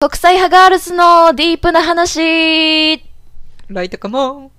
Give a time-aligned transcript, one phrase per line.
[0.00, 3.02] 国際派ガールズのディープな話。
[3.66, 4.50] ライトカモン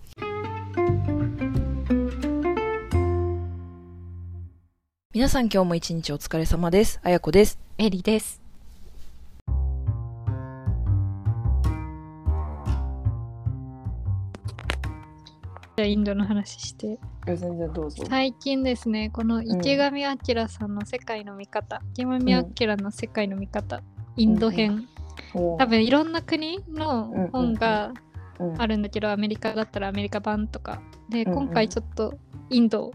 [5.14, 7.00] 皆さん今日も一日お疲れ様です。
[7.04, 7.58] あやこです。
[7.78, 8.42] エリです。
[9.48, 17.00] じゃあインドの話して。
[17.26, 18.04] 全然どうぞ。
[18.10, 23.82] 最近ですねこの池上彰さんの世界の見方、池上彰の世界の見方、
[24.18, 24.90] インド編、
[25.34, 27.94] 多分いろんな国の本が
[28.58, 30.82] あるんだけど、アメリカだったらアメリカ版とか。
[31.10, 31.38] でうんうん。
[31.46, 32.18] 今回ちょっと
[32.50, 32.92] インド、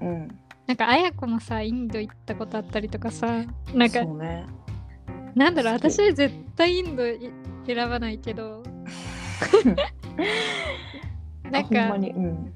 [0.00, 0.28] うん。
[0.66, 3.44] なんかあやこもさインド行ったことあったりとかさ。
[3.74, 4.46] なんかね。
[5.34, 7.30] なんだろう私は絶対インドい
[7.66, 8.62] 選ばないけど。
[11.50, 11.94] なんか。
[11.94, 12.52] うん。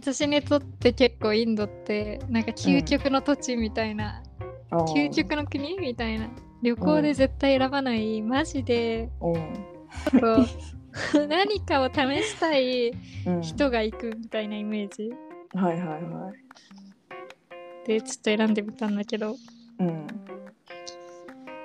[0.00, 4.22] 私にとって結構インドってなんか究極の土地みたいな、
[4.70, 4.84] あー。
[4.94, 6.28] 究極の国みたいな
[6.62, 9.54] 旅行で絶対選ばない、マジでうん。
[11.28, 12.92] 何かを試したい
[13.26, 13.40] うん。
[13.42, 15.10] 人が行くみたいなイメージ
[15.54, 16.32] はいはいは
[17.84, 17.86] い。
[17.86, 19.36] でちょっと選んでみたんだけど
[19.78, 20.06] うん。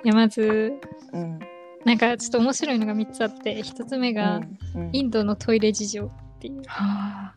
[0.04, 0.72] いやまず
[1.12, 1.38] うん。
[1.84, 4.40] なんかちょっと面白いのが3つあって1つ目が、
[4.74, 7.34] うん、インドのトイレ事情っていうは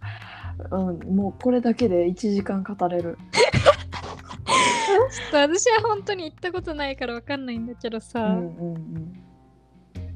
[0.72, 3.18] あ、うん、もうこれだけで1時間語れる。
[5.10, 9.24] ちょっと私は本当に行ったことないからわかんないんだけどうさ、んうん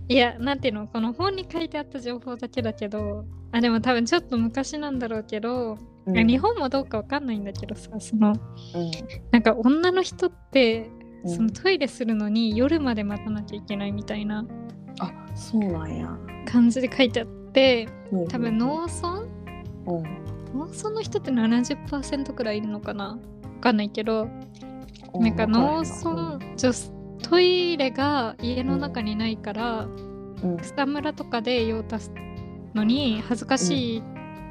[0.09, 6.27] いやなんていうのこの本に書いてあった情報だけだけどあでも多分ちょっと昔なんだろうけど、うん。
[6.27, 8.37] 日本もどうかわかんないんだけどさそのうん。
[9.31, 10.89] なんか女の人って
[11.23, 14.45] うんそのトイレするのに夜まで待たなきゃいけないみたいな
[14.99, 16.09] あ、そうなんや。
[16.45, 19.09] 感じで書いてあってうん多分農村？
[19.13, 20.03] うん。
[20.53, 23.11] 農村の人って70%くらいいるのかな？
[23.11, 23.19] わ
[23.61, 24.70] かんないけどうん
[25.19, 26.71] なんか農村ん女
[27.21, 32.11] トイレが家の中にないから、うん草むらとかで用を足す
[32.73, 34.03] のに恥ずかしい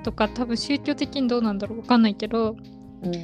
[0.04, 2.54] とか、多分宗教的にどうなんだろうわかんないけど
[3.02, 3.12] うん。
[3.12, 3.18] だ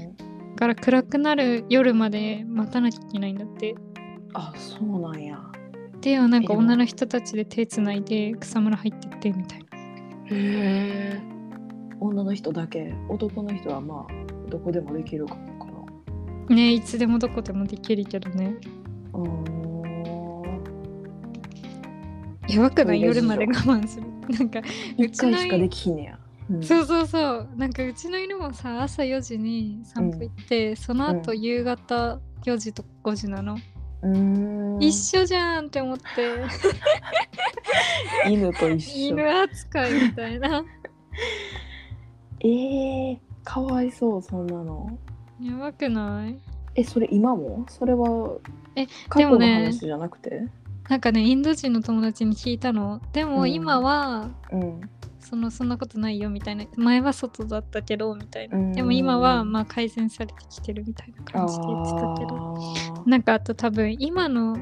[0.56, 3.76] から暗くなる夜まで待たなきゃいけないんだって
[4.34, 5.38] あ、そうなんや。
[6.00, 11.20] ではなんか女の人たちで手つないで草むら入ってってみたいなへえ。
[12.00, 12.94] 女の人だけ。
[13.08, 15.55] 男の人はまあ、どこでもできるかも。
[16.48, 18.56] ねいつでもどこでもできるけどね。
[22.48, 23.02] やばくない？
[23.02, 24.06] 夜まで我慢する。
[24.28, 26.18] なんかう一ちしかできひんねや。
[26.50, 26.62] うん。
[26.62, 27.48] そうそうそう。
[27.56, 33.56] なんかうちの犬もさ朝4時に散歩行って、その後う夕方4時と5時なの、
[34.02, 34.82] うーん。
[34.82, 36.04] 一緒じゃんって思って。
[38.30, 39.08] 犬と一緒。
[39.08, 40.64] 犬扱いみたいな。
[42.40, 44.98] えー、かわいそう、そんなの。
[45.40, 46.38] やばくない？
[46.74, 47.66] え、それ今も？
[47.68, 48.38] それは
[48.74, 50.46] え過去のでもじゃなくて？
[50.88, 53.00] なんかねインド人の友達に聞いたの。
[53.12, 53.52] でもうん。
[53.52, 54.80] 今は、うん。
[55.18, 56.64] そのそんなことないよみたいな。
[56.76, 58.72] 前は外だったけどみたいな、うん。
[58.72, 62.58] でも今はまあ改善されてきてるみたいな感じで言ってたけど。
[63.04, 64.56] あなんかあと多分今の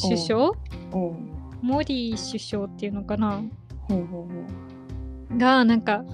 [0.00, 0.54] 首相、ー
[0.92, 1.30] うん。
[1.62, 3.42] モディ首相っていうのかな？
[3.88, 4.32] ほうほう
[5.32, 6.04] ほがなんか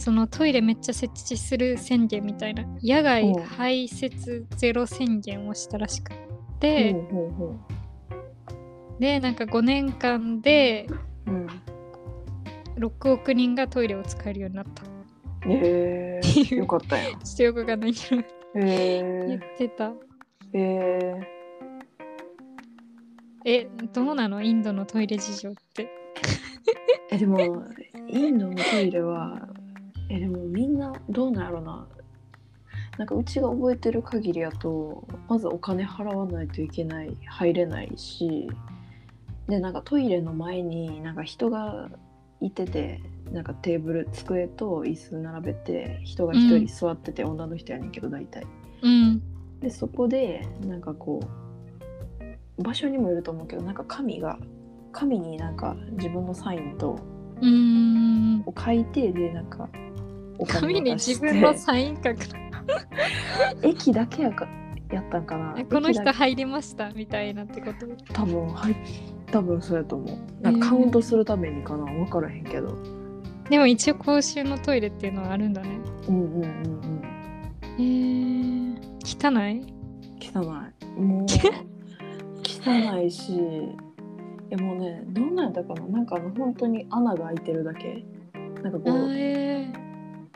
[0.00, 3.40] そのトイレめっちゃ設置する宣言みたいな野外う。
[3.40, 6.14] ん排泄ゼロ宣言をしたらしくう。
[6.58, 6.96] て、
[8.98, 10.86] でなんか5年間で
[11.26, 11.30] う。
[11.30, 11.46] うん。
[12.78, 14.82] 6億人がトイレを使えるようになった。
[15.46, 17.20] えー、よかったやん。
[17.20, 18.22] ちょっとよくわかんないけど。
[18.56, 19.92] え言っー、てた。
[20.54, 21.14] え
[23.44, 24.42] えどうなの？
[24.42, 25.84] インドのトイレ事情って。
[27.10, 27.38] ー、え、でも、
[28.08, 29.48] インドのトイレは、
[30.10, 31.86] え、でもみんなどうなんやろな。
[32.98, 38.50] なんかうちが覚えてる限りやとまずお金払わないといけない入れないし
[39.48, 41.88] でなんかトイレの前になんか人が
[42.42, 43.00] いてて
[43.32, 48.44] なんかテーブル机と椅子並べて人が一人座ってて、女の人やねんけど大体。
[48.82, 49.22] うん。
[49.60, 51.20] でそこでなんかこ
[52.58, 54.38] う場所にもよると思うけどなんか紙が
[54.92, 56.98] 紙になんか自分のサインと
[58.46, 59.68] を書いてでなんか
[60.40, 62.16] お紙に自分のサイン書く。
[63.62, 64.48] 駅だけやか
[64.90, 65.54] やったんかな？
[65.58, 67.86] えこの人入りましたみたいなってこと？
[68.12, 68.76] 多分はい
[69.30, 70.42] 多分そうやと思う。
[70.42, 71.84] なんかカウントするためにかな？
[71.84, 72.76] 分からへんけど。
[73.50, 75.78] でも一応公衆のトイレっていうのはあるんだね。
[76.08, 77.02] うんうんうんうん
[77.78, 79.66] えー、汚い？
[80.20, 81.00] 汚い。
[81.00, 81.26] もう
[82.44, 83.32] 汚いし。
[84.52, 85.86] えもうねどんなんやったかな？
[85.86, 88.04] なんかあの本当に穴が開いてるだけ。
[88.62, 89.72] なんかこあうえ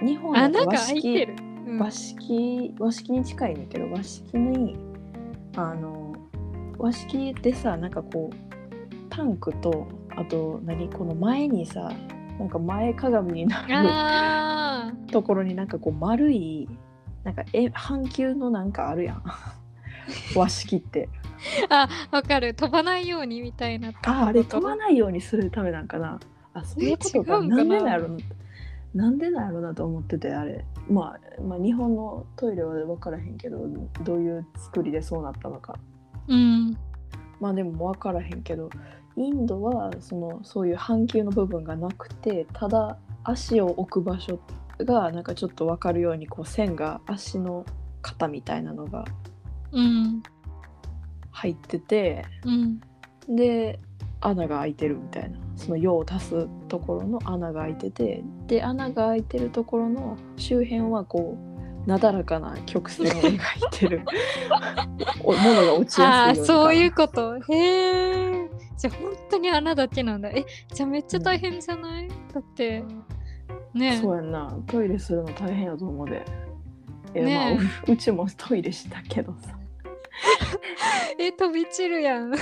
[0.05, 1.35] 日本和式る、
[1.67, 1.79] うん。
[1.79, 4.77] 和式和式に近いねんけど和式に
[5.57, 6.15] あの
[6.79, 9.87] 和式ってさなんかこうタンクと
[10.17, 11.93] あと何この前にさ
[12.39, 16.69] なんか前かがみになるところになんかこう丸い
[17.23, 19.23] なんかえ半球のなんかあるやん。
[20.37, 21.09] 和式って。
[21.71, 22.55] あわかる。
[22.55, 26.21] 飛ばないようにみたいなああれ飛ばないようにするためなんかな。
[26.53, 27.41] あそういうことか。
[27.41, 27.63] な？
[27.63, 28.09] んでなんやろ
[28.95, 33.67] なんでなんやろなと思っててあれ、まあ、まあ日本のトイレは分からへんけど
[34.05, 35.77] どういう作りでそうなったのか。
[36.29, 36.77] うん。
[37.41, 38.71] まあでも分からへんけど
[39.17, 44.39] インドはそのそういう半球の部分がなくてただ足を置く場所
[44.79, 47.65] がなんかちょっと分かるようにこう線が足の
[48.03, 49.05] 型みたいなのが
[51.31, 52.81] 入ってて、うん、
[53.37, 53.79] で
[54.27, 55.39] 穴が開いてるみたいな。
[55.57, 61.39] その用を足すところの穴が開いててで穴が開いてるところの周辺はこ
[61.87, 63.41] うなだらかな曲線を描い
[63.71, 64.03] てる。
[65.23, 67.37] ものが落ちやすいあそういうこと。
[67.37, 70.31] へえじゃあ本当に穴だけなんだ。
[70.31, 72.83] えじゃあめっちゃ大変じゃない、うん、だって
[73.75, 73.99] ね。
[74.01, 74.57] そうやんな。
[74.67, 76.25] トイレするの大変やと思うで。
[77.13, 79.59] え、ね、まあうちもトイレしたけどさ。
[81.19, 82.33] え飛び散るやん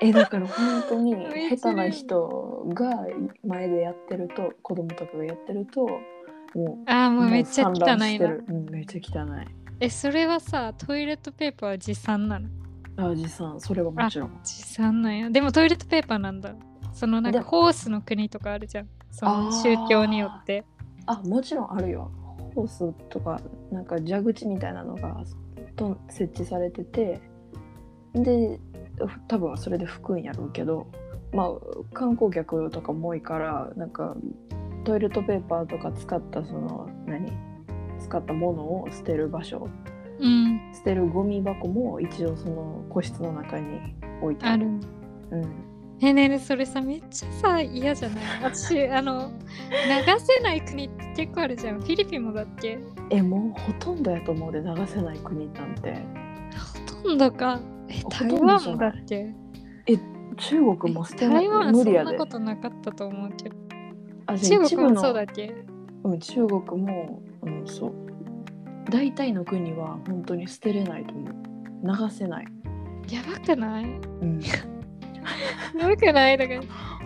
[0.00, 1.14] えだから本当に
[1.56, 3.06] 下手な人が
[3.46, 5.86] 前でやってると子供とかがやってると
[6.54, 9.46] もうあもうめっちゃ汚いな、うん、めっちゃ汚い。
[9.80, 12.48] えそれはさトイレットペーパーは持参なの？
[12.96, 13.60] あ持参。
[13.60, 14.40] それはもちろん。
[14.42, 15.30] 持参なんや。
[15.30, 16.54] でもトイレットペーパーなんだ。
[16.92, 18.88] そのなんかホースの国とかあるじゃん。
[19.10, 20.64] その宗教によって。
[21.06, 22.10] あもちろんあるよ。
[22.54, 23.40] ホースとか
[23.72, 25.24] なんか蛇口みたいなのが
[25.74, 27.20] と設置されてて。
[28.14, 28.60] で
[29.28, 30.86] 多分それで拭くんやろうけど
[31.32, 31.50] まあ
[31.92, 34.14] 観光客とかも多いからなんか
[34.84, 37.32] トイレットペーパーとか使ったその何？
[38.00, 39.68] 使ったものを捨てる場所、
[40.18, 44.66] うん、捨てるゴミ箱も一応その個室の中に置いてある。
[44.66, 44.80] うん、
[46.02, 48.24] えねねそれさめっちゃさ嫌じゃない？
[48.44, 51.80] 私あの流せない国って結構あるじゃん。
[51.80, 52.78] フィリピンもだっけ？
[53.10, 55.94] えもうほとんどやと思うで流せない国なんて
[57.04, 59.34] ほとんどかえ台湾もだっけ？
[59.86, 59.96] え
[60.36, 63.56] 中国も捨てない台湾はそんなことなかったと思うけど。
[64.26, 65.54] あ中国もそうだっけ？
[66.02, 67.92] うん中国も、うん、そう
[68.90, 71.32] 大体の国は本当に捨てれないと思う。
[71.86, 72.46] 流せない。
[73.10, 73.84] やばくない？
[73.84, 74.40] うん。
[75.78, 76.38] やばくない？
[76.38, 76.60] だから、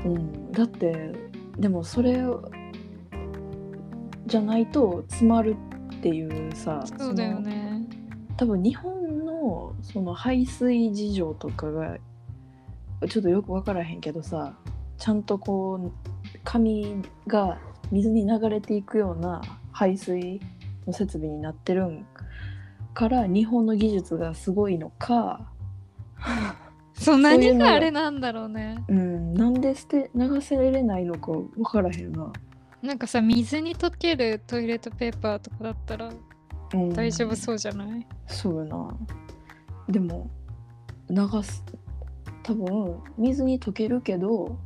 [0.05, 1.13] うん、だって
[1.59, 2.21] でもそれ
[4.27, 5.57] じゃないと詰まる
[5.97, 7.83] っていうさそうだよね。
[8.37, 8.98] 多分日本
[9.83, 11.97] その排水事情とかが
[13.09, 14.55] ちょっとよく分からへんけどさ
[14.97, 15.93] ちゃんとこう
[16.45, 17.59] 紙が
[17.91, 19.41] 水に流れていくような
[19.73, 20.41] 排水
[20.87, 22.07] の設備になってるん
[22.95, 25.53] から日本の技術がすごいのか
[26.95, 28.85] そう何があれなんだろうね。
[28.89, 32.33] うんなんで捨て流せれないのか分からへんな。
[32.83, 36.11] なんかさ水に溶けるトイレットペーパーとかだったら
[36.95, 38.97] 大丈夫そうじゃない、うん、そうやな
[39.89, 40.31] でも
[41.11, 41.65] 流す
[42.43, 44.59] 多分水に溶けるけど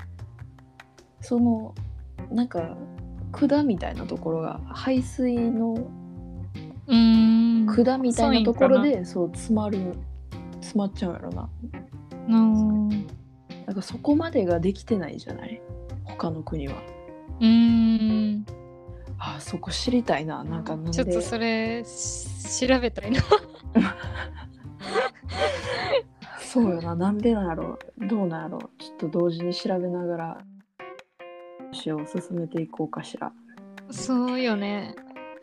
[1.21, 1.75] その
[2.31, 2.77] なんか
[3.33, 5.75] 管みたいなところが排水の
[7.75, 9.95] 管みたいなところでそう詰まる
[10.61, 11.49] 詰まっちゃうやろな。
[12.29, 13.07] なん
[13.75, 15.61] かそこまでができてないじゃない？
[16.05, 16.75] 他の国は。
[17.41, 18.45] うん。
[19.19, 20.45] あそこ知りたいな。
[20.45, 23.23] なんかちょっとそれ調べたいな
[26.41, 30.39] そうよななんでなんやろどうなんやろちょっと同時に調べながら
[31.73, 33.33] 話を進めていこうかしら。
[33.91, 34.95] そうよね。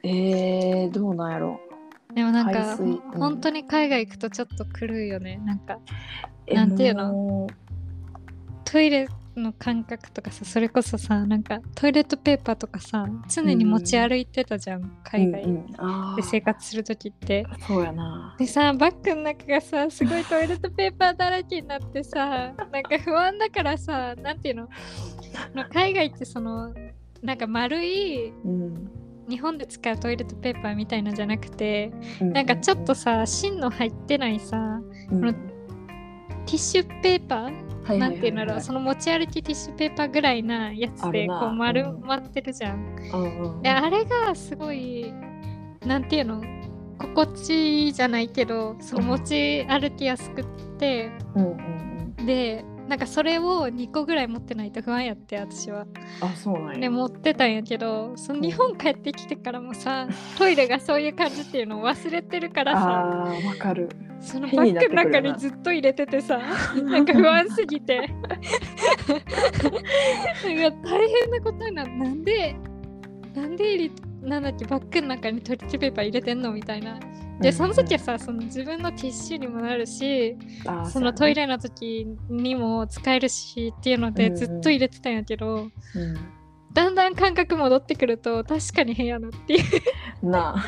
[0.03, 1.59] えー、どうなんやろ
[2.15, 5.41] でもなんか、うん、本当に海外行くとちょっと狂うよね。
[5.45, 5.79] なんか
[6.51, 7.47] なんていうの？
[8.63, 9.07] トイレ
[9.39, 15.43] の感覚とかさそれこそさなんかトイレットペーパーとかさ常に持ち歩いてたじゃん、うん、海外
[16.15, 18.35] で生活する時って、うんうん、そうやな。
[18.37, 24.69] でさバッグの中がさすごいトイレットペーパーだらけになってさなんか不安だからさなんていうの？
[25.73, 26.73] 海外ってその
[27.23, 28.91] なんか丸い、うん。
[29.29, 34.81] 日本で使うトイレットペーパーみたいなんじゃなくて、うん、なんかちょっとさ芯の入ってないさ、
[35.11, 35.19] うん、
[36.49, 37.97] ティッシュペーパー？
[37.99, 42.95] なんていうのろその持ち歩きティッシュペーパーぐらいなやつでこう丸まってるじゃん。
[43.13, 45.13] うんであれがすごい
[45.85, 46.41] なんていうの？
[46.97, 50.45] 心地いいじゃないけどその持ち歩きやすくっ
[50.79, 55.85] て、うんうんうん、でなんかそれを2個ぐらい持ってないと不安やって私は。
[56.21, 60.07] あそうなんで持ってたんやけどその日本帰ってきてからもさ
[60.39, 62.89] トイレがそういう感じっていうのを忘れてるからさ。
[62.89, 63.89] あわかる。
[64.19, 66.41] そのバッグの中にずっと入れててさ
[66.83, 68.35] なんか不安すぎてなんか
[70.83, 72.55] 大変なことにななんで
[73.33, 73.91] なんで入れ
[74.27, 76.99] なんだっけバッグの中にトイレットペーパー入れてんのみたいな
[77.39, 80.37] でその時はさその自分のティッシュにもなるし
[80.91, 86.01] そのトイレの時にも使えるしっていうのでずっと入れてたんやけど、うん。
[86.01, 86.17] うん、
[86.73, 89.61] だんだん感覚戻ってくると確かに部屋のってい
[90.21, 90.29] う。
[90.29, 90.65] なあ。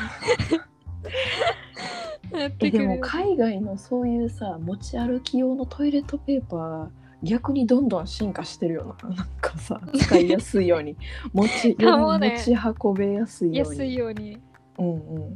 [2.34, 6.88] えでも海外のそういうさ持ち歩き用のトイレットペーパー
[7.22, 9.08] 逆にどんどん進化してるよな。
[9.14, 10.96] なんかさ使いやすいように。
[11.34, 13.78] 持ち,、ね、持ち運べやすいように。
[13.78, 14.38] 安いように。
[14.78, 15.34] うんうん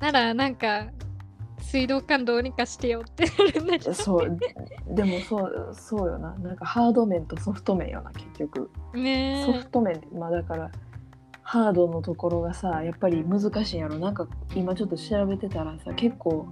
[0.00, 0.88] ならなんか
[1.60, 3.94] 水道管どうにかしてよってなるんだけど。
[3.94, 4.38] そう。
[4.88, 6.34] でもそうそうよな。
[6.38, 8.70] なんかハード面とソフト面よな結局。
[8.94, 10.70] ねソフト面まあだから
[11.42, 13.98] ハードのところがさやっぱり難しいんやろ。
[13.98, 16.46] なんか今ちょっと調べてたらさ結構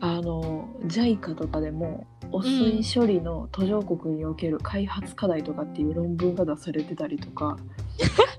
[0.00, 7.58] あの JICA とかでも汚水処理の途上国における開発課題とかっていう論文が出されてたりとか、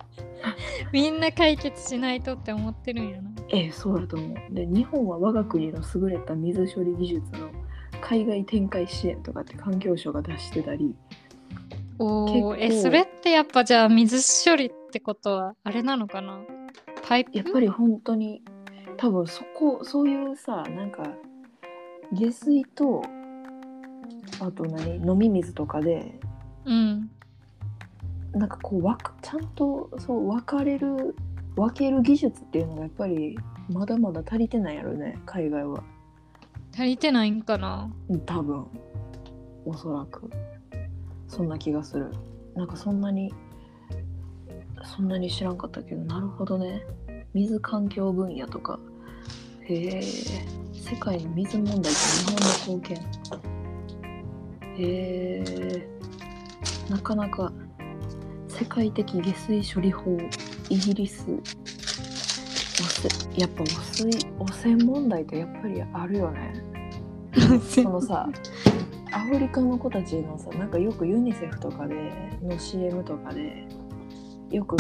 [0.91, 3.31] みんな解決しないとって思ってるんやな。
[3.49, 4.53] ええそうだと思う。
[4.53, 7.49] で日本は我が国の優れた水処理技術の
[8.01, 10.95] 海外展開支援とかって環境省が出してたり。
[11.99, 14.17] おおえそれってやっぱじゃあ水
[14.49, 16.39] 処理ってことはあれなのかな？
[17.07, 17.37] パイプ？
[17.37, 18.41] やっぱり本当に
[18.97, 21.03] 多分そこそういうさなんか
[22.11, 23.03] 下水と
[24.39, 24.95] あと何？
[24.95, 26.19] 飲み水とかで、
[26.65, 27.11] うん、
[28.33, 31.15] なんかこうわちゃんとそう分かれる
[31.55, 33.37] 分ける技術っていうのがやっぱり
[33.69, 35.83] まだまだ足りてないやろね海外は。
[36.73, 37.91] 足りてないんかな？
[38.25, 38.65] 多分。
[39.65, 40.29] おそらく。
[41.27, 42.11] そんな気がする。
[42.55, 43.31] なんかそんなに
[44.83, 46.81] そんなに知らんかったけどなるほどね。
[47.33, 48.79] 水環境分野とか。
[49.61, 50.01] へえ。
[50.73, 52.25] 世界の水問題と日
[52.65, 52.97] 本の貢献。
[54.77, 55.87] へえ。
[56.89, 57.53] なかなか
[58.53, 60.15] 世界的下水処理法
[60.69, 61.25] イギリス
[63.35, 66.53] やっぱ汚水汚染問題ってやっぱりあるよね。
[67.67, 68.29] そのさ
[69.11, 72.11] アフリカの子たちのさなんかよくユニセフとかで
[72.43, 73.67] の CM とかで
[74.51, 74.77] よく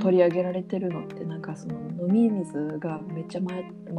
[0.00, 1.74] 取り上げられてるのって、うん、なんかその
[2.08, 3.52] 飲み水がめっちゃ、ま、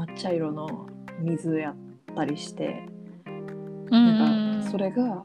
[0.05, 0.87] 抹茶色の
[1.19, 1.75] 水やっ
[2.15, 2.87] たりして、
[3.25, 3.29] う
[3.97, 5.23] ん、なんかそれが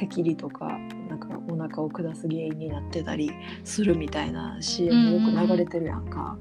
[0.00, 0.78] 赤痢とか
[1.12, 3.30] なんかお腹を下す原因になってたり
[3.64, 6.38] するみたいな CM よく流れてるやんか、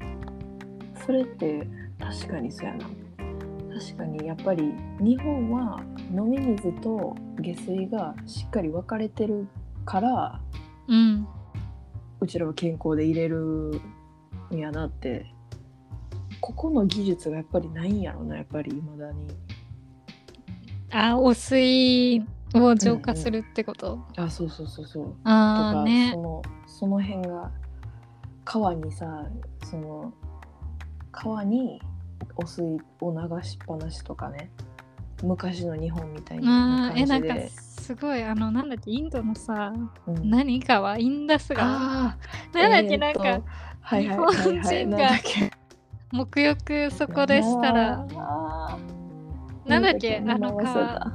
[0.00, 2.86] うん、それって確かにそうやな。
[3.78, 9.46] 確かにやっぱり日本は飲み水と下水がしっかり分かれてる
[9.84, 10.40] から、
[10.88, 11.28] うん、
[12.20, 13.80] うちらは健康で入れる
[14.50, 15.26] んやなって。
[16.40, 19.26] ここの技術がやっぱりないんやろなやっぱりいまだに。
[20.90, 22.24] あ汚水
[22.54, 25.14] を浄化するってこと、うんうん、あそうそうそうそう。
[25.24, 27.50] あとか、ね、そのその辺が
[28.44, 29.26] 川にさ
[29.64, 30.12] その
[31.12, 31.80] 川に
[32.36, 32.64] 汚水
[33.00, 34.50] を流しっぱなしとかね。
[35.20, 37.00] 昔の日本みたいな感じで。
[37.00, 39.72] えなんかすごいあのなんだっけインドのさ、
[40.06, 40.96] うん、何川？
[40.96, 41.66] インダス川？
[41.66, 43.42] なんだっけ、えー、なんか、はい
[43.80, 45.10] はいはいはい、日本人が
[46.12, 48.06] 沐浴そこでしたら。
[49.66, 51.12] なんだっけあの川？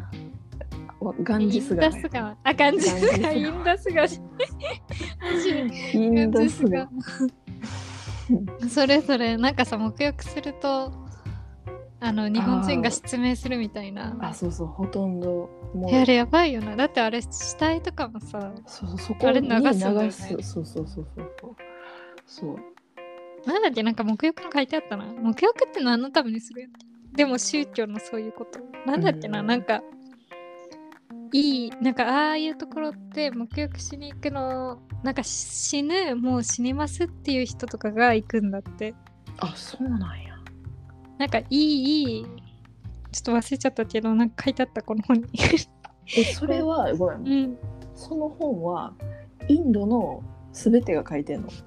[1.23, 1.91] ガンジス川。
[2.43, 3.33] あ、ガンジス川。
[3.33, 4.07] インダス川。
[5.93, 6.89] インダス川。
[8.69, 10.93] それぞれなんかさ沐浴すると
[11.99, 14.15] あの日本人が失明するみたいな。
[14.19, 15.95] あそうそうほとんどもう。
[15.95, 16.75] あれやばいよな。
[16.75, 21.07] だってあれ死体とかもさそうそうそこに流す、ね、そうそうそうそう。
[22.25, 22.57] そう。
[23.45, 25.05] なんだっけなんか沐浴の書いてあったな。
[25.05, 26.69] 沐浴って何のためにする
[27.13, 28.59] でも宗教のそういうこと。
[28.85, 29.81] なんだっけな、うん、なんか
[31.33, 38.93] いいなんかああいうところって沐浴しに行くのなんか死ぬもう死にますっていう人とかが行くんだって。
[39.39, 40.37] あそうなんや。
[41.17, 42.25] なんかいいいい
[43.11, 45.27] ちょっと忘れちゃったけどなんか書いてあったこの本に。
[46.17, 47.57] えそれはごめん、うん、
[47.95, 48.93] その本は
[49.47, 50.21] インドの
[50.51, 51.47] 全てが書いてんの？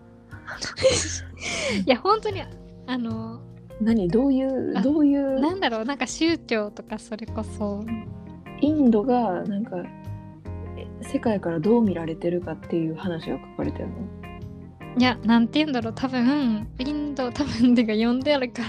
[1.84, 2.42] いや本当に
[2.86, 3.40] あの
[3.80, 4.08] 何？
[4.08, 5.40] どういうどういう？
[5.40, 7.84] なんだろうなんか宗教とかそれこそ
[8.60, 9.76] インドがなんか
[11.02, 13.94] 世界からどう見られてるかっていう話が書かれてるの？
[14.98, 15.92] いやなんて言うんだろう。
[15.94, 18.62] 多分インド 多分でが読んであるか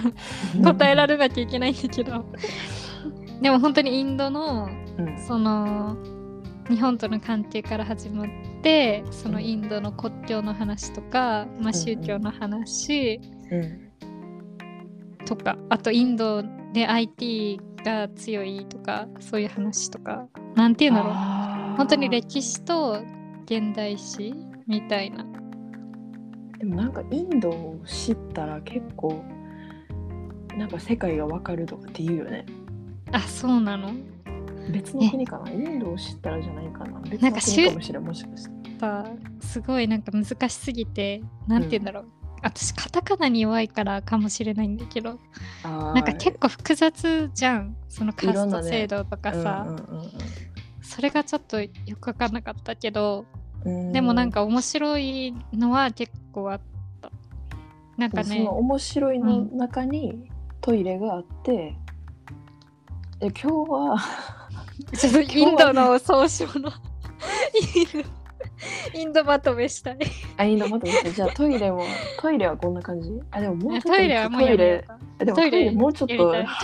[0.63, 2.25] ら答えられなきゃいけないんだけど。
[3.41, 4.67] でも本当にインドの、
[4.97, 5.95] うん、その
[6.69, 8.27] 日本との関係から始まっ
[8.61, 13.57] てそのインドの国境の話とか、まあ、宗教の話、う
[15.23, 21.13] ん、とかあとインドで IT が強いとかそういう話とかなんていうんだろう。
[21.77, 23.01] 本当に歴史と
[23.45, 24.35] 現代史
[24.67, 25.25] みたいな。
[26.57, 29.23] でもなんかインドを知ったら結構
[30.57, 32.45] なんか世界がわかるとかって言うよね。
[33.11, 33.93] あそうなの？
[34.71, 35.51] 別の国かな？
[35.51, 36.99] インドを知ったらじゃないかな？
[37.01, 38.51] 別の国かもしれんもしかして。
[39.39, 45.19] すごいなんか難しすぎてなんて言うんだろう、うん私カタカナに弱いからかもしれないんだけど。
[45.63, 47.75] なんか結構複雑じゃん。
[47.87, 50.11] そのカースト制度とかさ、ねうんうんうん、
[50.81, 53.25] それがちょっとよく分かんなかったけど
[53.91, 56.61] でもなんか面白いのは結構あっ
[57.01, 57.11] た。
[57.97, 58.47] なんかね。
[58.47, 60.29] 面白いの中に
[60.61, 61.75] トイレがあって、
[63.21, 63.97] うん、今日は
[64.95, 66.71] ちょっとインドの総称の。
[67.75, 68.09] インド
[69.27, 69.97] まとめしたい。
[70.37, 71.13] あ、インドまとめしたい。
[71.13, 71.83] じゃあトイレも、
[72.19, 73.11] トイレはこんな感じ？
[73.31, 74.87] あ、でももうちょっとトイレはもうトイレ。
[75.19, 76.15] でもトイレもうちょっと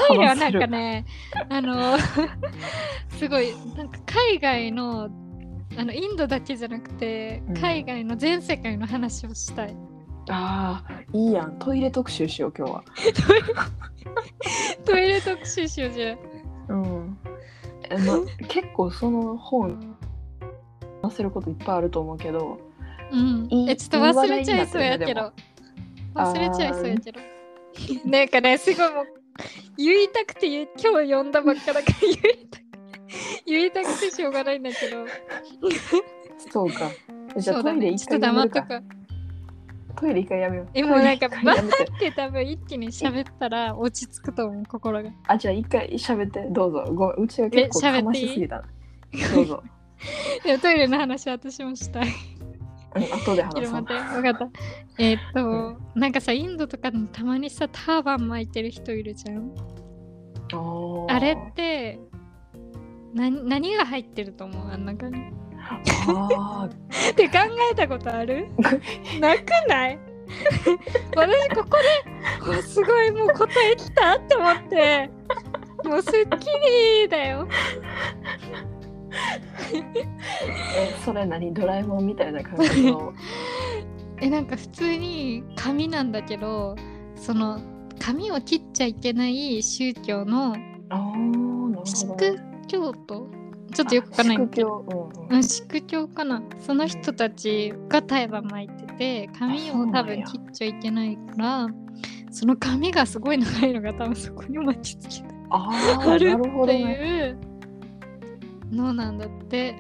[0.08, 1.06] トイレはなんかね、
[1.50, 1.98] あの、
[3.18, 5.10] すごい、なんか海外の、
[5.76, 9.70] あのインドだけじゃなくて、海外の全世界の話をしたい。
[9.70, 9.78] うん、
[10.30, 11.58] ああ、いいやん。
[11.60, 12.84] トイレ特集しよう、今日は。
[14.86, 16.16] トイレ特集しようじゃ
[16.70, 17.18] うん。
[18.06, 19.98] ま、結構その本
[21.04, 22.58] 話せることいっぱいあると思うけど、
[23.12, 25.34] うん、えちょっと忘れちゃいそうやけど。
[26.16, 27.20] 忘れちゃいそうやけど。
[28.10, 29.06] なんかねすごいもう
[29.78, 32.16] 言いたくて今日読んだばっかだから言い
[32.48, 32.64] たく
[33.46, 35.06] 言いたくてしょうがないんだけど。
[36.52, 36.90] そうか。
[37.38, 38.66] じゃあトイレ一回やめるか。
[40.00, 45.10] トイレ一回やめようえもうなんかバーって多分一気に喋ったら落ち着くと思う心が。
[45.28, 46.86] あじゃあ一回喋ってどうぞ。
[46.94, 48.64] ごうちは結構かましすぎた
[49.36, 49.64] どうぞ
[50.44, 52.08] でもトイレの話私もしたい。
[52.96, 53.82] 後で話そう。
[53.84, 54.50] 分かった。
[55.00, 55.54] えー、っと、う
[55.98, 59.52] ん、なんかさ、インドとかでもたまにさ、ターバン巻いてる人いるじゃん。
[61.10, 62.00] あれって
[63.16, 64.72] 何何が入ってると思う？
[64.72, 65.32] あん中に。
[66.08, 66.70] あ
[67.12, 67.38] って考
[67.72, 68.48] えたことある？
[69.20, 70.00] なくない？
[71.16, 71.66] 私こ
[72.44, 75.10] こですごいもう答えきたって思って
[75.84, 76.46] もうすっき
[77.02, 77.48] りだよ
[79.74, 81.54] えそれ何？
[81.54, 83.14] ドラえもんみたいな感じの？
[84.22, 86.76] えなんか普通に紙なんだけど
[87.16, 87.60] その
[88.00, 90.56] 紙を切っちゃいけない宗教の
[91.86, 93.28] 祝教徒？
[93.74, 94.86] ちょっとよくわかんないんだけど
[95.42, 96.44] 祝教かな。
[96.60, 101.68] その人たちが大麻巻いてて紙を多分切っちゃいけないから
[102.30, 107.53] その紙がすごい長いのが多分そこに巻きつけてあるっていう。
[108.74, 109.80] のなんだって。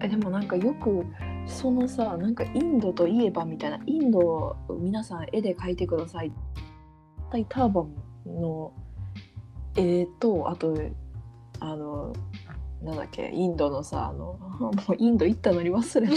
[0.00, 1.06] えでもなんかよく
[1.46, 6.32] そのさなんかインドといえばみたいなインドを皆さん絵で描いてください。
[7.48, 7.94] ターバン
[8.40, 8.72] の
[9.76, 10.76] 絵とあと
[11.60, 12.12] あの
[12.82, 16.12] なんだっけインドのさあのもうインド行ったのに忘れた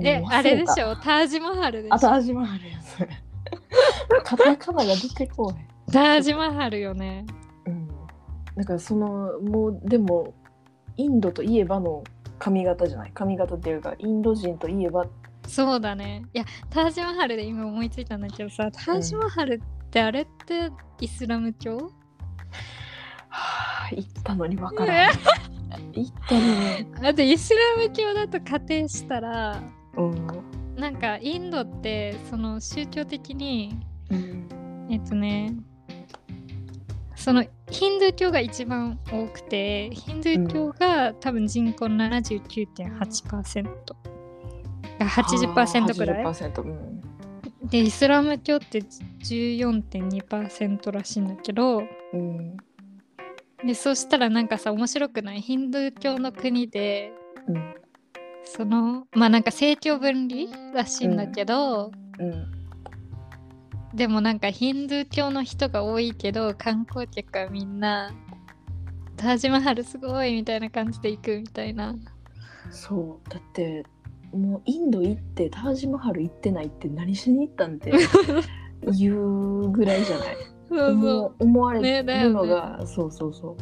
[0.02, 0.96] えあれでしょ？
[0.96, 1.94] タージマハルでしょ？
[1.94, 3.10] あタージマハルやそれ
[4.24, 5.68] カタカナが出てこない。
[5.92, 7.24] タージマハルよね
[8.58, 10.34] だからそのもうでも
[10.96, 12.02] インドといえばの
[12.40, 13.12] 髪型じゃない？
[13.14, 15.06] 髪型っていうかインド人といえば？
[15.46, 16.24] そうだね。
[16.34, 21.90] いやタージマハルで今思いついたんだけどさタージマハルってあれってイスラム教、うん、は
[23.30, 25.14] あ行ったのに分からない
[25.94, 27.08] 行ったのに。
[27.08, 29.62] あとイスラム教だと仮定したら、
[29.96, 30.26] うん、
[30.76, 33.78] なんかインドってその宗教的に、
[34.10, 35.54] うん、えっとね
[37.18, 43.64] そのヒンドゥー教が一番多くてヒンドゥー教が多分人口79.8%
[45.00, 46.30] が80%くらい、う
[47.64, 52.56] ん、でイスラム教って14.2%らしいんだけど、うん、
[53.66, 55.40] でそしたらなんかさ面白くない？
[55.40, 57.12] ヒンドゥー教の国で、
[57.48, 57.74] うん、
[58.44, 62.57] そのまあなんか政教分離らしいんだけど、うん
[63.94, 68.10] でもなんかヒンドゥー教の人が多いけど観光客はみんな
[69.16, 71.94] タージマハルすごいみたいな感じで行くみたいな。
[72.70, 73.30] そう。
[73.30, 73.84] だって
[74.32, 77.90] もうインド行ってタージマハル行ってないって何しに行ったんって
[78.96, 80.36] 言うぐらいじゃない？
[80.68, 81.44] そうそう。
[81.44, 83.56] 思われてるのが、ねね、そうそうそ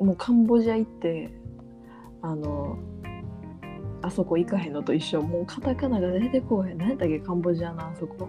[0.00, 0.04] う。
[0.04, 1.30] もうカンボジア行って
[2.22, 2.78] あの
[4.02, 5.22] あそこ行かへんのと一緒。
[5.22, 6.78] もうカタカナが出てこへん。
[6.78, 8.28] 何やったっけカンボジアのあそこ。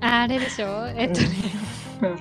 [0.00, 0.86] ああれでしょ？
[0.88, 1.26] えっとね、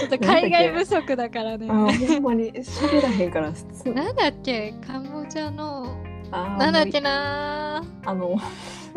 [0.00, 1.66] ちょっと海外不足だからね。
[1.68, 3.52] あほんまに喋らへんから
[3.94, 4.74] なんだっけ？
[4.86, 5.96] カンボジアの。
[6.30, 7.82] なんだっけな？
[8.04, 8.36] あの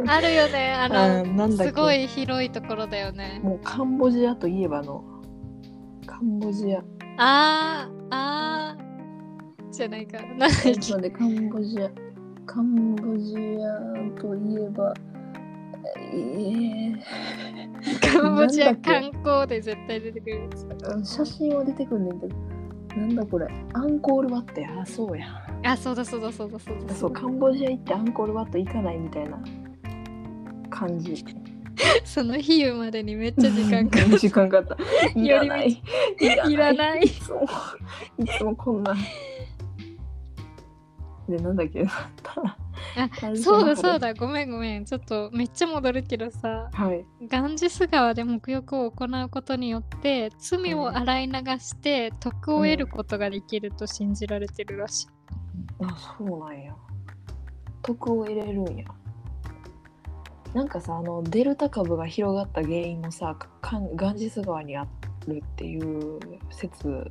[0.08, 0.74] あるよね。
[0.74, 0.90] あ
[1.24, 3.40] のすごい広いところだよね。
[3.44, 5.04] もうカンボジアといえばの
[6.06, 6.84] カンボジア。
[7.18, 9.72] あーあー。
[9.72, 10.20] じゃないか。
[10.38, 11.90] 何だでカンボジア
[12.54, 13.34] カンボジ
[13.64, 14.94] アといえば
[15.96, 17.00] えー、
[18.02, 20.50] カンボジア観光で絶対出てくる
[21.06, 22.36] 写真は出てくるんだけど
[22.98, 23.48] なんだこれ。
[23.72, 24.82] アンコールワットや。
[24.82, 25.28] あそうや。
[25.64, 29.40] あそうだそうだそうだそうだそうカンボジア行ってアンコールワット行かないみたいな。
[30.70, 31.24] 感じ。
[32.04, 34.78] その比喩までにめっちゃ時間かかった時間かかっ
[35.14, 35.20] た。
[35.20, 35.82] いらない。
[36.50, 37.04] いらない。
[37.04, 37.48] いつも
[38.18, 38.94] いつもこんな
[41.32, 41.86] でなんだっけ
[42.98, 44.14] あそうだそうだ。
[44.14, 44.86] ごめんごめん。
[44.86, 55.08] ちょっとめっちゃ戻るけどさ、はい、ガンジス川で沐浴を行うことによって罪を洗い流して徳を得ることができると信じられてるらしい、
[55.80, 56.76] うん、あそうなんや。
[57.82, 58.86] 徳を得れるんや。
[60.54, 63.38] なんかさあのデルタ株が広がった原因もさ
[63.96, 64.86] ガンジス川にあ
[65.28, 67.10] るっていう説。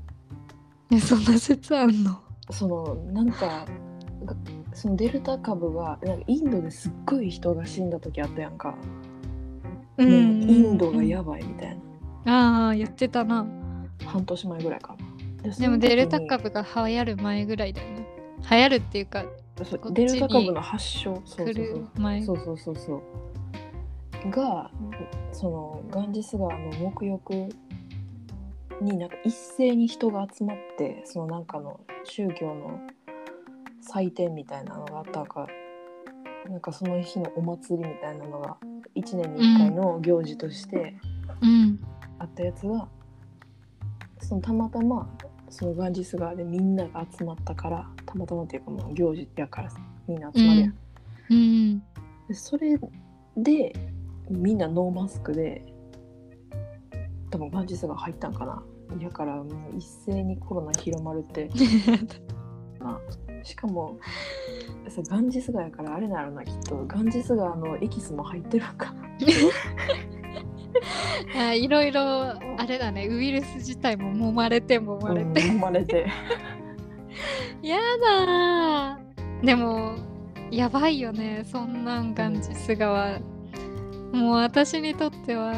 [0.92, 2.20] えそんな説あんの？
[2.50, 3.64] そのなんか
[4.72, 8.74] そのデルタ株がなんかインドですっごい人が死んだ時あったやんか、
[9.98, 10.08] うん、
[10.48, 11.76] インドがやばいみたい
[12.24, 13.46] な、ああ言ってたな。
[14.04, 14.96] 半年前ぐらいか。
[15.42, 18.06] なでもデルタ株が流行る前ぐらいだよね。
[18.50, 19.24] 流行るっていうか
[19.92, 21.54] デルタ株の発症そうそう
[22.24, 24.30] そうそうそうそう。
[24.30, 24.70] が
[25.32, 27.48] そのガンジス川の沐浴
[28.82, 32.80] になんか一斉に人が集まってそのなんかの宗教の
[33.80, 35.46] 祭典みたいなのがあったか
[36.48, 38.56] なんかその日のお祭りみたいなのが
[38.96, 40.94] 1年に1回の行事として
[42.18, 42.88] あったやつが、
[44.20, 45.08] そのたまたま
[45.48, 49.70] そのガンジス川でみんなが集まったからたまたまっていうかもう行事やから
[50.06, 50.74] みんな集まるやん。
[51.30, 51.78] うん、
[52.28, 52.78] でそれ
[53.36, 53.72] で
[54.28, 55.64] みんなノーマスクで
[57.30, 58.62] 多分ガンジス川入ったんかな。
[58.98, 61.48] やからもう一斉にコロナ広まるって
[62.80, 63.98] まあしかも
[64.88, 66.84] さガンジス川やからあれなのなきっと。
[66.86, 68.94] ガンジス川のエキスも入ってるか。
[71.36, 73.08] あいろいろあれだね。
[73.08, 76.06] ウイルス自体も揉まれて揉まれて、揉まれて。
[77.62, 78.98] やだ
[79.42, 79.96] でも
[80.50, 81.42] やばいよね。
[81.44, 83.20] そんなんガンジス川、
[84.12, 85.54] もう私にとっては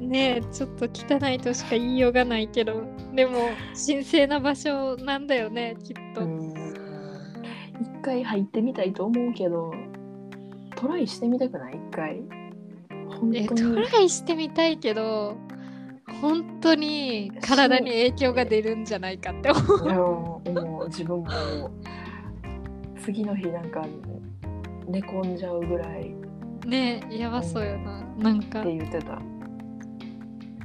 [0.00, 2.82] ねちょっと汚いとしか言いようがないけど。
[3.14, 6.22] でも神聖な場所なんだよねきっと。
[6.22, 6.26] 一
[8.00, 9.72] 回入ってみたいと思うけど
[10.76, 11.74] トライしてみたくない？
[11.74, 12.22] 一回。
[13.08, 13.74] 本当に。
[13.74, 15.36] トライしてみたいけど
[16.20, 20.52] 本当に体に影響が出るんじゃないかって思う。
[20.52, 21.26] もう自分も
[23.02, 23.84] 次の日なんか
[24.86, 26.14] 寝込んじゃうぐらい。
[26.66, 28.60] ねやばそうよな、うん、なんか。
[28.60, 29.14] って言ってた。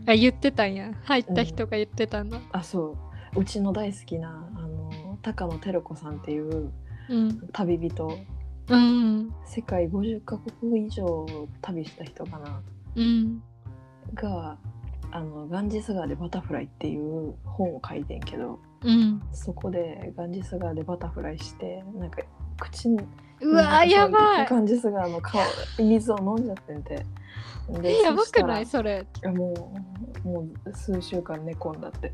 [0.05, 0.91] あ言ってたんや。
[1.03, 2.97] 入った人が言ってたんだ、うん、あそ
[3.35, 3.39] う。
[3.39, 6.71] うちの大好きなあの高野照子さんっていう
[7.51, 8.19] 旅人、
[8.69, 11.25] うん、世界50カ国以上
[11.61, 12.61] 旅した人かな、
[12.95, 13.43] うん、
[14.13, 14.57] が
[15.11, 22.21] あのガンジス川でバタフライっていう本を書いてんけど、うん、そこでガンジス川でバタフライしてなんか
[22.59, 22.99] 口に
[23.41, 24.47] うわやばい。
[24.47, 25.41] ガンジス川の顔
[25.77, 27.05] 水を飲んじゃってんて。
[27.81, 28.65] でやばくない？
[28.65, 29.05] それ。
[29.21, 29.53] いやも
[30.23, 32.13] うもう数週間寝込んだって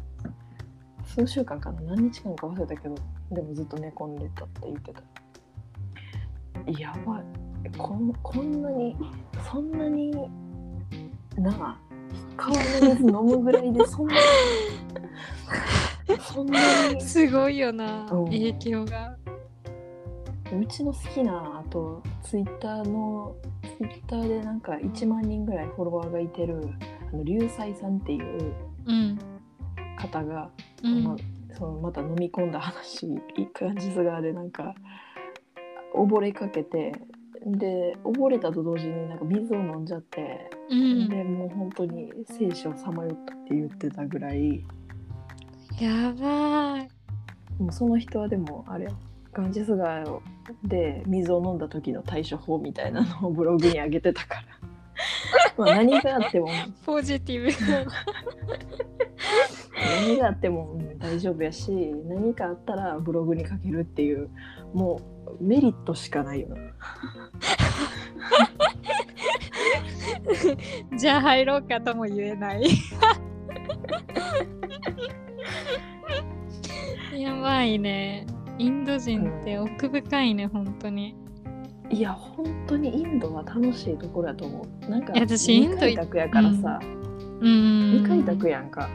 [1.15, 2.95] 数週間かな何日間か忘れたけど
[3.31, 5.01] でもずっと寝込んでたって言ってた。
[6.79, 7.23] やばい。
[7.77, 8.95] こんこんなに
[9.51, 10.11] そんなに
[11.37, 11.77] なあ
[12.37, 12.63] 川の
[12.95, 14.15] 水飲むぐらいでそんな
[16.21, 18.21] そんなにすごいよな、う。
[18.21, 19.15] ん、影響が。
[20.51, 23.35] うちの好きなあとツイッターの
[23.77, 26.59] ツイッターでなんか1万人ぐらいフォロワーがいてる
[27.13, 28.53] あの龍斎さんっていう
[29.99, 30.49] 方が、
[30.83, 31.17] うん、
[31.57, 33.05] そのまた飲み込んだ話
[33.37, 34.73] いい感じすがでなんか
[35.95, 36.93] 溺れかけて
[37.45, 44.65] で溺れたと同時になんか水を飲んじゃって、うん、でもう本当に生死をさまよったって言ってたぐらい。
[45.79, 46.89] やばい。
[47.61, 48.87] もうその人はでもあれ
[49.33, 50.03] ガンジス川
[50.63, 54.41] で水を飲んだ時の対処法みたいなのをブログに上げてたから
[55.57, 56.47] まあ何があっても
[56.85, 57.51] ポジティブ
[59.75, 64.29] 何があっても、大丈夫やし何かあったらブログに書けるっていう
[64.73, 65.01] も
[65.39, 66.57] うメリットしかないよな。
[70.97, 72.63] じゃあ入ろうかとも言えない
[77.19, 78.27] やばいね。
[78.57, 81.15] インド人って奥深いね、本当に。
[81.89, 84.89] いや本当にインドは楽しいところやと思う。
[84.89, 86.79] なんか私インド未開拓やからさ、
[87.41, 88.03] うん。
[88.03, 88.89] 未開拓やんか。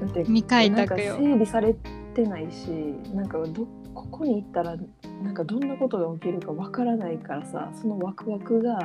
[0.00, 1.14] だって未開拓よ。
[1.14, 1.74] なんか整理され
[2.14, 2.68] てないし
[3.14, 4.76] なんかどここに行ったら
[5.22, 8.78] なんかどんなことが起きるかわからないからさそのワクワクが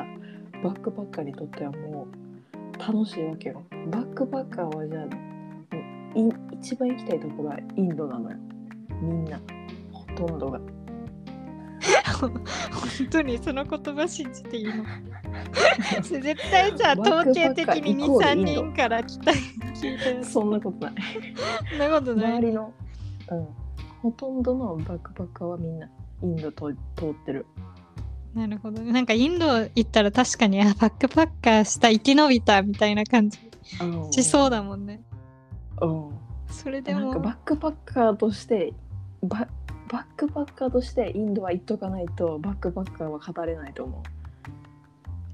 [0.64, 3.64] バックパッカーにとってはもう楽しいわけよ。
[3.90, 5.06] バックパッカーはじゃあ
[6.18, 8.38] い一番行きたいところはインドなのよ。
[9.02, 9.40] みんな。
[9.92, 10.60] ほとんどが
[12.30, 14.84] 本当にその言葉信じていいの？
[16.02, 20.96] 絶対さ統計的にイコールイン23ド人から来た聞いてるそんなことない。
[21.70, 22.74] そんなことない周りの、
[23.30, 23.48] うん、
[24.02, 25.90] ほとんどのバックパッカーはみんな
[26.24, 27.46] インドと通ってる。
[28.34, 28.82] なるほど。
[28.82, 33.40] ねなんかインド行ったら確かにあバックパッカーした生き延びたみたいな感じ。
[34.12, 35.02] しそうだもんね。
[35.82, 36.10] うん。
[36.50, 37.00] それでも。
[37.00, 38.74] なんかバックパッカーとして
[39.24, 39.48] バ
[39.92, 44.02] バックパッカーとしてインドは行っとかないとバックパッカーは語れないと思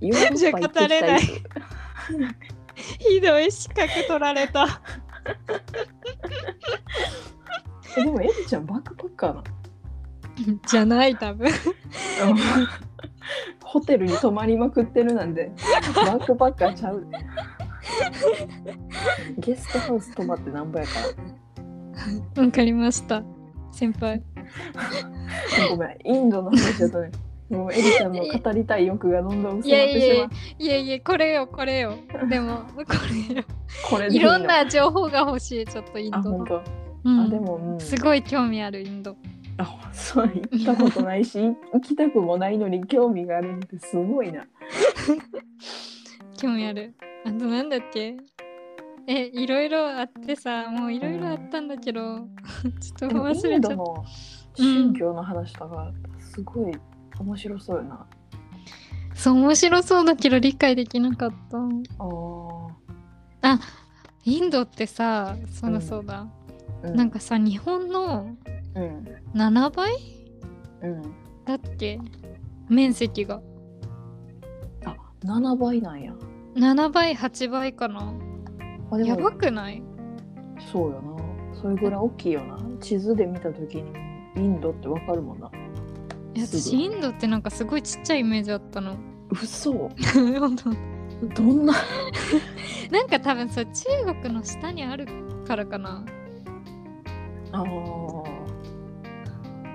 [0.01, 0.05] う。
[0.05, 1.33] ヨーロッパ行ってきたい人。
[2.99, 4.81] ひどい資格取られた。
[7.97, 9.43] えでもエリちゃんバックパッカーなの？
[10.67, 11.49] じゃない多分。
[13.63, 15.51] ホテルに泊まりまくってるなんで
[15.95, 17.05] バックパッカーちゃう。
[18.63, 18.75] で
[19.37, 20.91] ゲストハウス泊まってなんぼやか
[22.35, 22.43] ら。
[22.43, 23.23] わかりました。
[23.71, 24.23] 先輩
[25.69, 27.11] ごめんインドの話だとね
[27.49, 30.29] もうエリちゃんの語りたい欲がどんどん薄まってしまうや
[30.59, 31.97] いやいやこれよこれよ
[32.29, 32.83] でもこ
[33.29, 33.43] れよ
[33.89, 39.15] これいろんな情報が欲しいちょっとインドのあ本当、うんあでも、うん、すごい興味あるインド
[39.59, 44.45] あそう行ったことないし行きたくもないのに興味があるってすごいな。
[46.37, 46.93] 興味ある
[47.25, 48.17] あとなんだっけ
[49.07, 52.27] えいろいろあってさもういろいろあったんだけど
[52.97, 53.57] ちょっと忘れちゃった。
[53.57, 54.05] ンドの
[54.55, 56.73] 宗教の話とかすごい
[57.19, 58.05] 面白そうよな。
[59.13, 61.57] そう面白そうだけど理解できなかった。
[63.41, 63.59] あ
[64.25, 65.79] インドってさそううん。
[65.79, 66.27] だそうだ、
[66.83, 68.35] あ、なんかさ日本の
[68.75, 69.05] うん。
[69.33, 69.93] 7倍
[70.81, 71.01] うん。
[71.45, 71.99] だっけ？
[72.69, 73.41] 面積が。
[74.85, 76.13] あ7倍なんや。
[76.55, 78.13] 7倍8倍かな
[78.91, 79.09] あでも。
[79.09, 79.83] やばくない？
[80.71, 81.59] そうよな。
[81.59, 82.57] それぐらい大きいよな。
[82.79, 83.91] 地図で見た時に
[84.35, 85.49] インドってわかるもんな。
[86.35, 88.95] 私インドってなんかすごいちっちゃいイメージあったの。
[89.31, 89.71] 嘘。
[90.39, 90.69] 本当。
[91.35, 91.73] どんな？
[92.91, 95.07] なんか多分そう中国の下にある
[95.47, 96.05] からかな。
[97.51, 98.27] あー。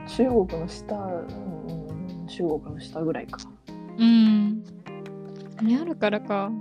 [0.07, 1.13] 中国の下、うん
[2.21, 3.39] うん、中国の下ぐらいか。
[3.99, 4.63] うん。
[5.63, 6.53] にあるからか。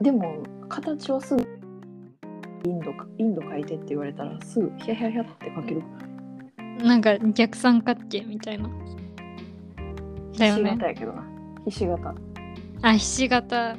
[0.00, 0.42] でも
[0.72, 1.46] 形はすぐ
[2.64, 5.82] インドかインド書いてって言われたらすぐヒャヒャヒャって書ける。
[6.82, 8.70] なんか逆三角形みたいな。
[10.38, 11.24] だよひしね形やけどな。
[11.66, 12.14] ひし形。
[12.80, 13.76] あひし形。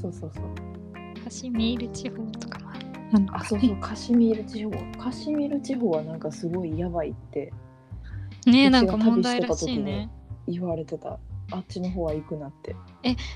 [0.00, 1.24] そうそうそう。
[1.24, 2.60] カシミール地方とか。
[2.60, 3.76] もあるあそうそう。
[3.80, 4.70] カシミール地方。
[4.96, 7.52] カシミール地方はなんかすごいやばいって。
[8.46, 10.10] ねえなんか問題らしいね。
[10.46, 11.18] 言われてた。
[11.50, 12.76] あっちの方は行くなって。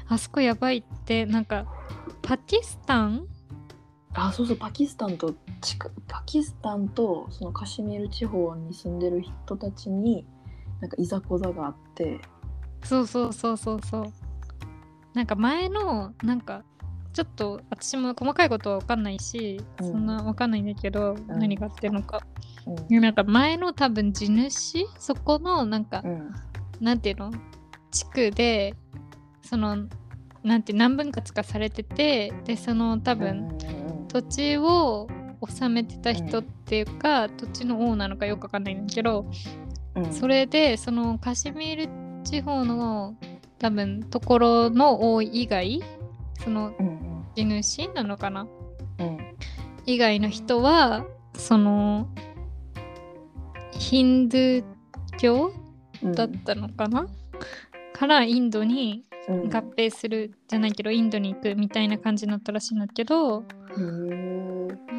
[0.07, 1.67] あそこやばいってなんか
[2.29, 3.27] パキスタン？
[4.12, 10.27] あそうそうパキスタンと近パキスタンとそのカシミール地方に住んでる人たちに
[10.83, 12.21] なんかいざこざがあって。
[12.85, 14.12] そうそうそうそうそう。
[15.14, 16.64] なんか前のなんか
[17.14, 19.91] ちょっと私も細かいことは分かんないし、うん。
[19.93, 21.27] そんな分かんないんだけど、ん。
[21.29, 22.21] 何があってるのか。
[22.67, 22.88] うん。
[22.88, 26.31] でなんか前の多分地主そこのなんか、うん。
[26.79, 27.33] なんていうの？
[27.91, 28.75] 地区で
[29.41, 29.87] その
[30.42, 34.09] なんて何分割かされててでその多分、うんうんうん。
[34.09, 35.09] 土地を
[35.46, 39.27] 治めてた人っていうか、土地の王なのかよくわかんないんだけど、
[39.94, 40.12] うん。
[40.12, 41.88] それでそのカシミール
[42.24, 43.16] 地方の
[43.59, 45.83] 多分ところの王以外
[46.42, 48.46] そのうん地主なのかな？
[48.98, 49.18] うん。
[49.87, 52.09] 以外の人はその
[53.72, 54.64] ヒンドゥー
[55.18, 55.53] 教
[56.03, 56.12] うん。
[56.12, 57.07] だったのかな、
[57.92, 63.45] からインドにうん合併するじゃないけどインドに行くみたいな感じになったらしいんだけど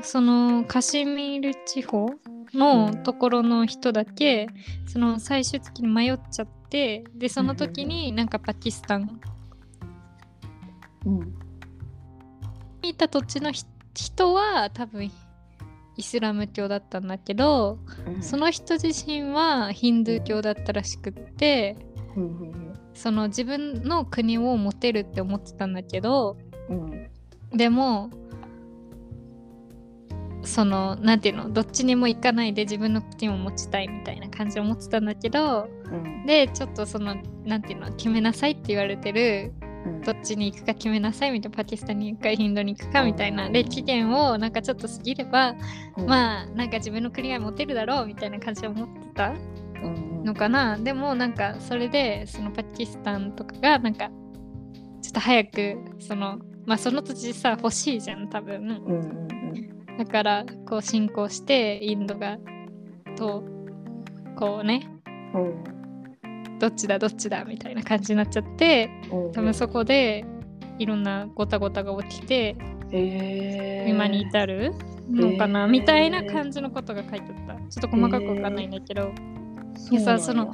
[0.04, 2.10] そのカシミール地方
[2.54, 4.48] のところの人だけ、
[4.88, 9.20] その最終的に迷っちゃってでその時になんかパキスタン。
[11.06, 11.20] うん。
[12.82, 15.12] にいた土地のひ人は多分
[15.98, 18.24] イスラム教だったんだけど、うん。
[18.24, 21.76] その人自身はヒンドゥー教だったらしくって
[22.16, 22.69] うんうん
[23.00, 26.38] その自分の国を持てるって思ってたんだけど
[26.70, 27.10] うん。
[27.54, 28.10] でも
[30.44, 39.54] そのなんていうのどっちにも行かないで自分の国も持ちたいみたいな感じで思ってたんだけど、うん、でちょっとそのなんていうの決めなさいって言われてる、
[39.86, 45.56] うん、どっちに行くか決めなさいみたいなパキスタンに行くかインドに行くかみたいな、で期限をなんかちょっと過ぎれば、
[45.98, 49.34] うん、まあなんか自分の国は持てるだろうみたいな感じで思ってた
[50.24, 54.10] のかな、でもなんかそれでそのパキスタンとかがなんか
[55.02, 59.00] ちょっと早くそのまあその土地さ欲しいじゃん多分、うんうん
[59.90, 62.38] うん、だからこう進行してインドが
[63.16, 63.44] と
[64.38, 64.88] こうね、
[65.34, 70.26] うん、どっちだどっちだみたいな感じになっちゃって、うんうん、多分そこで
[70.78, 72.56] いろんなごたごたが起きて、
[72.92, 73.86] え。
[73.88, 74.74] ー、今に至る？
[75.10, 77.70] のかな、えー、みたいな感じのことが書いてあった。
[77.70, 79.39] ちょっと細かくわかんないんだけど、えー、
[80.00, 80.54] さその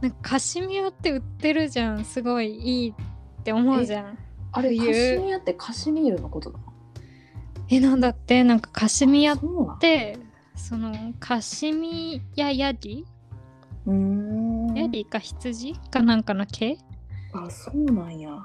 [0.00, 2.04] なんかカシミヤって売ってるじゃん。
[2.04, 4.18] すごいいいって思うじゃん。
[4.52, 6.58] あれカシミヤってカシミールのことだ
[7.70, 8.44] えなんだって。
[8.44, 9.38] なんかカシミヤっ
[9.80, 10.18] て
[10.54, 13.04] そのカシミヤヤギ？
[14.74, 15.74] ヤギか羊？
[15.90, 16.78] かなんかの毛？
[17.32, 18.44] あそうなんや。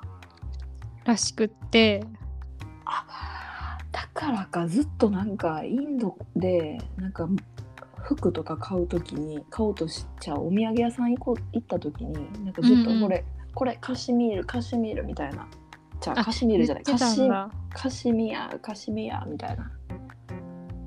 [1.05, 2.03] らしくって。
[2.85, 4.67] あだからか。
[4.67, 7.27] ずっとなんかインドでなんか
[8.03, 12.13] 服とか買う時に買おうとしちゃうお土産屋さん行こう行った時に
[12.45, 15.47] なんかずっとこれ、うんうん、これカシミールカシミールみたいな。
[16.01, 17.27] じゃあカシミールじゃないカシ
[17.69, 19.71] カシミヤカシミヤみたいな。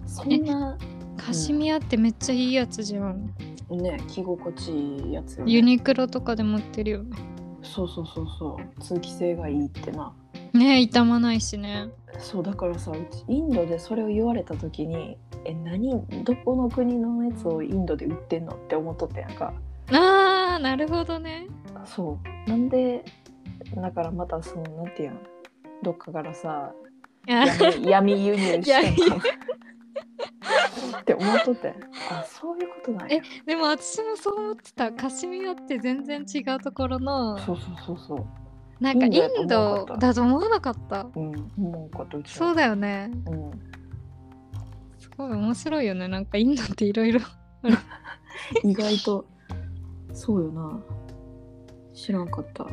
[0.06, 0.78] そんな
[1.16, 3.34] カシミヤってめっちゃいいやつじゃん、
[3.70, 7.16] ね着心地いいやつ、ね、ユニクロとかで持ってるよね。
[7.62, 8.82] そうそうそうそう。
[8.82, 10.12] 通気性がいいってな
[10.52, 11.88] ね傷まないしね。
[12.18, 15.90] そうだからさうちインドでそれを言われた時にえ何
[16.24, 19.52] どこの国のやつをインドで売ってんのって思っとったやんか。
[19.90, 21.46] あーなるほどね。
[21.86, 22.50] そう。
[22.50, 23.04] なんで
[23.76, 25.16] だからまたそのなんていうの
[25.82, 26.72] どっかからさ
[27.26, 29.16] 闇闇輸入してんの？
[31.00, 31.74] って思っとって
[32.10, 33.16] あそういうことなんや。
[33.16, 34.92] えでも私もそう思ってた。
[34.92, 38.26] カシミヤって全然違うところのそうそうそうそう
[38.82, 41.06] なんかインドだと思わなかった。
[41.14, 43.12] うん思うかとそうだよね。
[43.26, 43.50] うん。
[44.98, 46.08] すごい面白いよね。
[46.08, 47.20] なんかインドっていろいろ
[48.64, 49.24] 意外と
[50.12, 50.80] そうよな。
[51.94, 52.66] 知らんかった。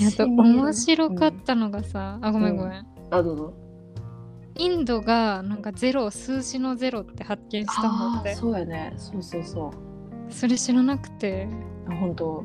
[0.00, 3.54] やっぱ面白かったのがさ、うん、あごめんごめん、うん、あどうぞ。
[4.56, 8.34] インドがなんかゼロ数字のゼロって発見したのって。
[8.34, 8.92] そうやね。
[8.96, 10.32] そうそうそう。
[10.32, 11.46] それ知らなくて。
[11.88, 12.44] あ本当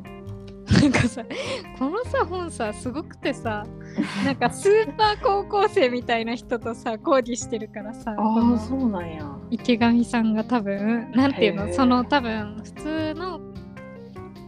[0.70, 1.24] なんかさ
[1.78, 3.66] このさ本さすごくてさ
[4.24, 9.26] なんかスーパー高校生みたいな人とさ講義してるからさああそうなんや。
[9.50, 13.40] 池上さんが多分なんていうのその多分普通の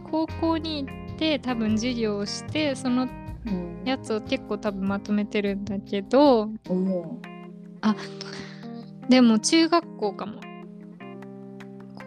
[0.09, 3.07] 高校に行って多分授業をしてその
[3.83, 6.73] やつを結構多分まとめてるんだけど、う。
[6.73, 7.21] ん、
[7.81, 7.95] あ
[9.09, 10.39] でも中学校かも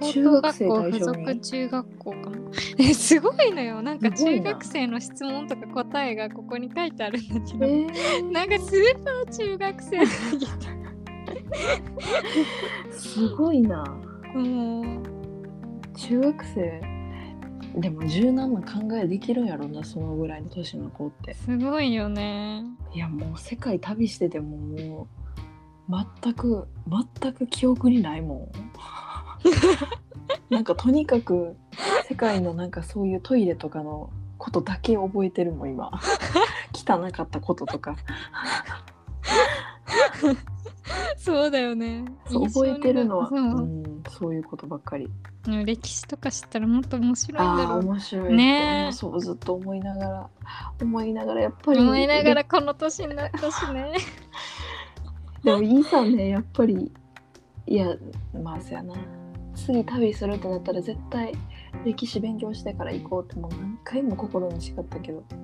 [0.01, 2.37] 高等学校附属中学校かも。
[2.79, 3.83] えすごいのよ。
[3.83, 10.07] なんか中学生の質問とか答えがここに書いてあるんだけど、えー、 なんかスーパー中学生
[12.93, 13.85] すごいな。
[14.35, 14.85] もう
[15.97, 16.81] 中学生？
[17.77, 21.35] でも柔軟な考えできるんやろなそのぐらいの年の子って。
[21.35, 22.65] すごいよね。
[22.95, 25.09] いやもう世界旅しててもも
[25.89, 26.69] う全く
[27.21, 28.49] 全く記憶にないもん
[30.51, 31.57] なんかとにかく
[32.09, 35.91] 世界のなんかそういうトイレとかのことだけ覚えてるもん今。
[36.75, 37.97] 汚かったこととか。
[41.17, 42.05] そうだよね。
[42.27, 43.61] 覚えてるのは、う。
[43.61, 45.11] ん、そういうことばっかり。
[45.65, 47.79] 歴史とか知ったらもっと面白いんだろう。
[47.81, 48.35] 面白い。
[48.35, 50.31] ねそうずっと思いながら
[50.81, 51.81] 思いながらやっぱり。
[51.81, 53.93] 思いながらこの年になったしね。
[55.43, 56.93] でもいいさねやっぱり。
[57.69, 57.97] いや
[58.33, 58.95] まあそやな
[59.67, 61.33] 次旅するってなったら絶対
[61.85, 65.23] 歴史勉強してから行こうってもう何回も心に誓ったけど。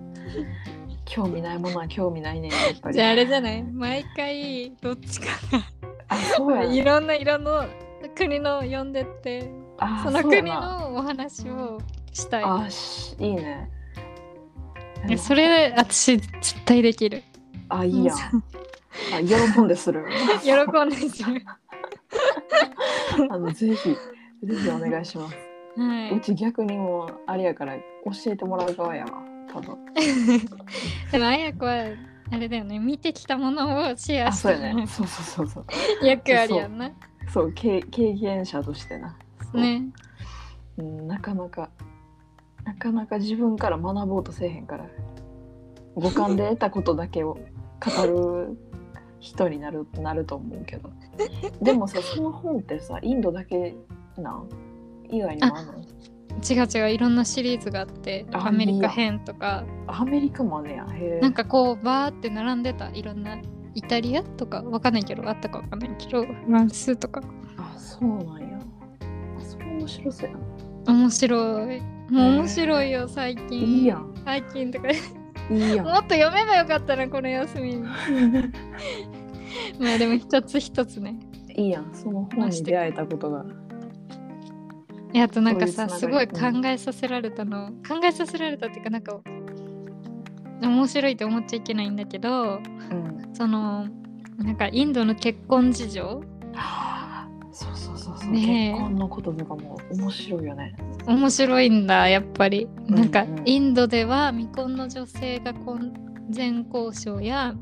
[1.04, 2.48] 興味ないものは興味ないね。
[2.48, 2.94] やっぱり。
[2.94, 3.62] じゃああれじゃない？
[3.64, 5.26] 毎回どっちか
[5.58, 5.64] が。
[6.08, 7.64] あそうや いろんな色の
[8.14, 9.50] 国の呼んでって
[10.04, 11.78] その国のお話を
[12.12, 12.44] したい。
[12.44, 12.68] あ
[13.18, 13.70] いいね。
[15.18, 17.22] それ私絶対できる。
[17.68, 18.14] あいいや
[19.14, 19.20] あ
[19.54, 20.04] 喜んでする。
[20.42, 21.42] 喜んでする。
[23.28, 23.96] あのぜひ
[24.42, 25.36] ぜひお願いします、
[25.76, 29.76] はい、うち逆にもうあれやから教えてもらう側やわ多分。
[31.12, 31.84] でもあや子は
[32.30, 32.78] あれだよね。
[32.78, 34.86] 見てきたものをシェアしてそうやね。
[34.86, 35.64] そうそうそうそ
[36.02, 36.06] う。
[36.06, 36.90] よくあるやんな。
[37.28, 39.16] そう経経験者としてな。
[39.52, 39.82] ね、
[40.78, 41.68] うん、なかなか
[42.64, 44.86] なかなか自分から学ぼうとせえへんから。
[45.94, 47.38] 五感で得たことだけを
[47.84, 48.58] 語る
[49.20, 50.90] 人になるなると思うけど。
[51.60, 53.76] でもさその本ってさインドだけ
[54.18, 54.48] なん
[55.08, 55.72] 以外にもあるの？
[56.42, 59.64] 違う違ういろんなシリーズがあってアメリカ編とか。
[59.86, 60.86] アメリカもねや
[61.20, 63.38] なんかこうバーって並んでたいろんな
[63.74, 67.22] イタリアとかわかんないけどあったかわかんないけどフランスとか。
[67.58, 68.58] あそうなんや。
[69.38, 70.92] あそれ面白そうやな。
[70.94, 71.80] 面白い。
[72.10, 73.60] もう面白いよ最近。
[73.60, 74.14] いいやん。
[74.24, 74.88] 最近とか。
[74.90, 74.96] い
[75.50, 77.90] いやもっと読めばよかったなこの休みにま
[79.94, 81.18] あでも一つ一つね。
[81.54, 81.92] いいやん。
[81.92, 83.44] その本に出会えたことが
[85.12, 89.20] いやあとなんかさすごい考えさせられたの、うん、考えさせられたっていうかなんか
[90.62, 93.88] 面白いと思っちゃいけないんだけど、うん、その
[94.38, 96.22] なんかインドの結婚事情？
[97.52, 100.74] そうそうそうそう、ね、結婚のこととかも面白いよね。
[101.06, 105.92] 面白いんだやっぱり、うんうん、なんかインドでは未婚の女性が婚
[106.34, 107.54] 前交渉や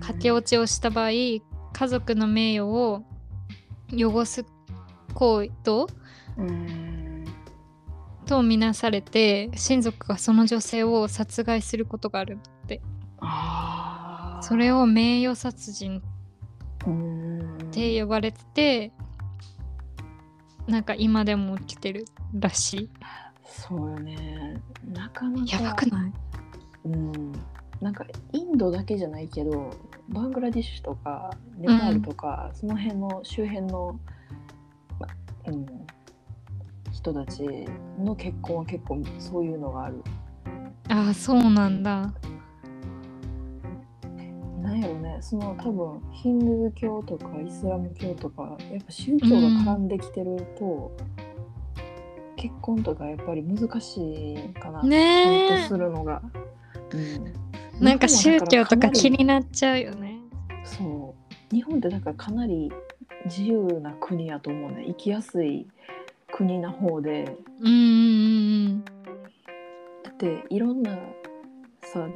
[0.00, 1.42] 駆け落ちをした場合家
[1.88, 3.02] 族の名誉を
[3.92, 4.44] 汚す
[5.14, 5.88] 行為と
[8.26, 12.80] とみなされて親族がその女性を殺害することがあるって。
[14.42, 18.92] それを名誉殺人って呼ばれてて
[20.66, 22.90] なんか今でも起きてるらしい。
[23.44, 24.60] そうよね。
[24.86, 25.46] なかなか。
[25.46, 26.12] やばくない？
[26.86, 27.32] うん。
[27.82, 29.74] なんかインドだけじゃないけど
[30.08, 34.00] バングラディッシュとかネパールとか、うん、その辺の周辺の、うん、
[37.00, 37.42] 人たち
[37.98, 40.02] の結婚は結構そういうのがある。
[40.88, 42.12] ああそうなんだ。
[44.62, 45.18] なんやろね。
[45.22, 54.82] その多分ヒンドゥー教とかイスラム教とかやっぱ宗教が絡んできてると、うん、結婚とかやっぱり難しいかな。
[54.82, 56.22] ねちゃんとするのが、
[56.92, 56.96] う
[57.82, 60.20] ん、なんか宗教とか気になっちゃうよね。
[60.64, 61.14] そ
[61.50, 61.54] う。
[61.54, 62.70] 日本ってだからかなり
[63.24, 64.84] 自由な国やと思うね。
[64.88, 65.66] 生きやすい
[66.40, 67.36] 国な方で。
[67.60, 68.90] うんだ
[70.10, 70.98] っていろんな
[71.82, 72.08] さ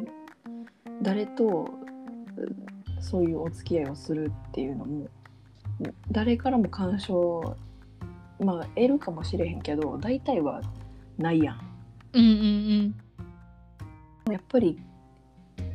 [1.02, 1.68] 誰と
[3.00, 5.06] そういうお付き合いをするっていうのも
[6.10, 7.54] 誰からも干渉
[8.40, 10.62] まあ得るかもしれへんけど大体は
[11.18, 11.60] ないやん。
[12.14, 12.94] うんうん
[14.26, 14.78] うん、やっぱり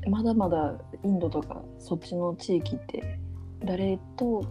[0.07, 0.73] まだまだ
[1.03, 3.19] インドとかそっちの地域って
[3.63, 4.43] 誰と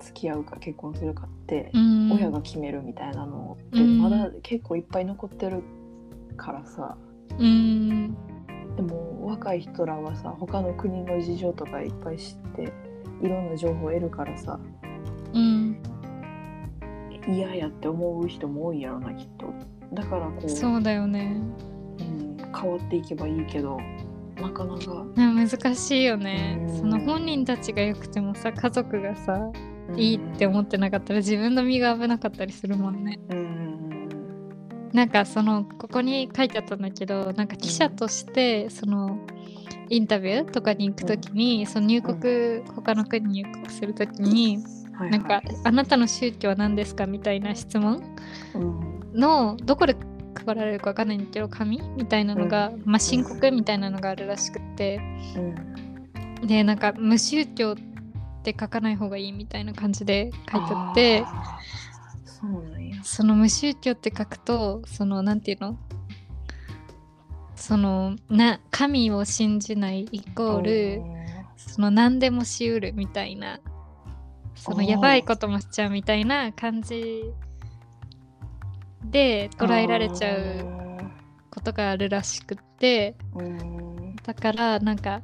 [0.00, 1.70] 付き合うか結婚するかって
[2.12, 5.62] 親が決めるみたいなのってまだ結構いっぱい残ってる
[6.36, 6.96] からさ、
[7.38, 8.14] うん、
[8.76, 12.72] でも若い人らはさ他の国の事情とかいっぱい知って
[13.22, 14.58] いろんな情報を得るからさ、
[15.32, 15.78] うん、
[17.28, 19.46] 嫌やって思う人も多いやろなきっと。
[19.92, 21.40] だからこうそうだよね、
[22.00, 23.78] うん、変わっていけばいいけど
[24.40, 25.04] なかなか。
[25.16, 29.52] 難しいよね、その本人たちがよくてもさ家族がさ
[29.96, 33.20] いいって思ってなかったら自分の身が危なかったりするもんね。
[33.30, 34.08] うん、
[34.92, 39.18] なんかそのここに書いてあったんだけどなんか記者としてその
[39.90, 44.58] インタビューとかに行く時に、その入国、他の国に入国する時に、
[45.10, 48.02] なんか「あなたの宗教は何ですか?」みたいな質問
[49.12, 49.94] の、どこで
[50.46, 55.00] 配られるか分かんないんだけど紙みたいなのが、まあ、申告みたいなのがあるらしくて、
[56.46, 57.93] でなんか無宗教って
[58.44, 61.24] って書かない方がいいみたいな感じで書いてあって
[63.02, 65.78] その無宗教って書くとそのなんていうの？
[67.56, 71.02] そのな神を信じないイコール
[71.56, 73.60] その何でもしうるみたいな
[74.54, 77.24] そのやばいこともしちゃうみたいな感じ
[79.04, 80.66] で捉えられちゃう
[81.50, 83.16] ことがあるらしくって
[84.22, 85.22] だからなんか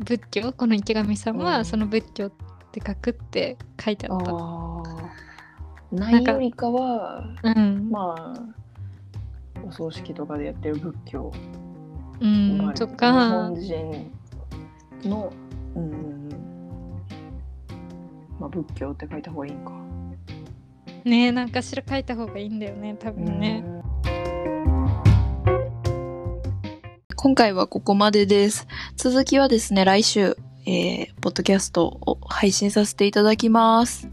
[0.00, 2.32] 仏教この池上さんはその仏教っ
[2.72, 4.30] て書くって書いてあった。
[5.92, 8.60] ないよりかは、うん、まあ
[9.66, 11.32] お葬式とかでやってる仏教、
[12.20, 13.12] うん、とか。
[13.12, 14.12] 日本人
[15.04, 15.32] の、
[15.74, 16.28] うん。
[18.38, 19.72] まあ、仏教って書いた方がいいんか。
[21.04, 23.64] ねえなんかしら書いた方がいいんだよね多分ね。
[27.22, 28.66] 今回はここまでです。
[28.96, 34.08] 続きはですね、来週、えー、ポッドキャストを配信させていただきます。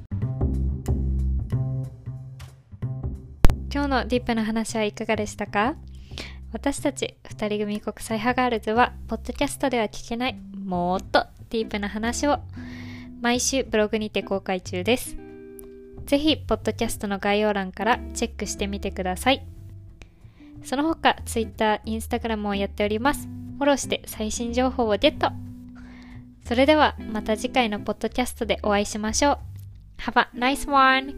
[3.73, 5.75] 今日のディップな話はいかがでしたか？
[6.51, 12.39] 私たち二人組国際派ガールズは、ポッドキャストでは聞けない、もっとディープな話を
[13.21, 15.15] 毎週ブログにて公開中です。
[16.05, 19.47] ぜひ、ポッドキャストの概要欄からチェックしてみてください。
[20.63, 23.27] その他、Twitter、Instagram をやっております。
[23.57, 25.31] フォローして最新情報をゲット
[26.47, 29.39] それではまた次回のポッドキャストでお会いしましょう。
[29.97, 31.13] Have a nice one!